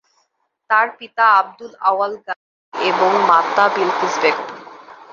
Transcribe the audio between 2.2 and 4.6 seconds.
গাজী এবং মাতা বিলকিস বেগম।